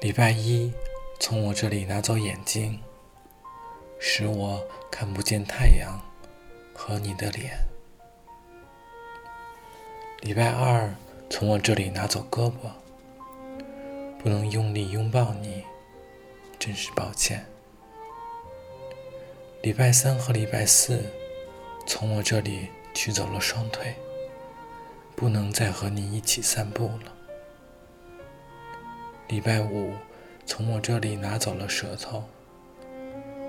[0.00, 0.72] 礼拜一，
[1.18, 2.80] 从我这里拿走眼睛，
[3.98, 6.00] 使我看不见太阳
[6.72, 7.58] 和你的脸。
[10.22, 10.94] 礼拜二，
[11.28, 12.70] 从我这里拿走胳膊，
[14.18, 15.64] 不能用力拥抱你，
[16.58, 17.44] 真是抱歉。
[19.60, 21.04] 礼拜三和礼拜四，
[21.86, 23.94] 从我这里取走了双腿，
[25.14, 27.19] 不能再和你一起散步了。
[29.30, 29.94] 礼拜五，
[30.44, 32.24] 从我这里拿走了舌头，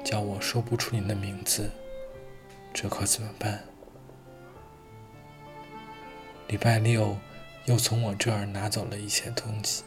[0.03, 1.71] 叫我说不出你的名字，
[2.71, 3.63] 这可怎么办？
[6.49, 7.17] 礼拜六，
[7.65, 9.83] 又从我这儿拿走了一些东西。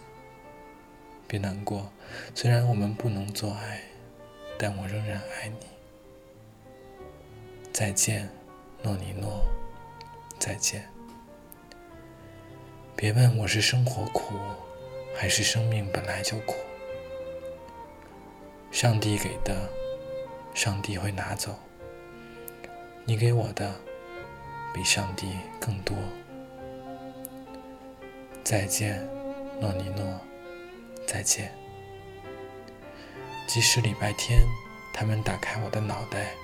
[1.29, 1.89] 别难过，
[2.35, 3.81] 虽然我们不能做爱，
[4.59, 5.67] 但我仍然爱你。
[7.73, 8.29] 再见，
[8.83, 9.45] 诺尼诺，
[10.41, 10.89] 再见。
[12.97, 14.35] 别问我是生活苦。
[15.17, 16.57] 还是生命本来就苦，
[18.71, 19.71] 上帝给的，
[20.53, 21.55] 上帝会拿走。
[23.05, 23.75] 你给我的，
[24.75, 25.29] 比上帝
[25.61, 25.97] 更多。
[28.43, 29.09] 再见，
[29.61, 30.21] 诺尼诺，
[31.07, 31.51] 再见。
[33.47, 34.41] 即使礼拜天
[34.93, 36.35] 他们打开我的脑袋，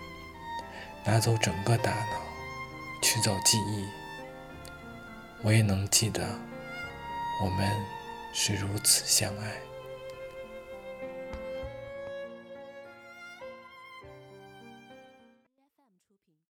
[1.04, 2.22] 拿走整个大脑，
[3.02, 3.84] 取走记忆，
[5.42, 6.22] 我也能记得
[7.42, 7.99] 我们。
[8.32, 9.69] 是如此相爱。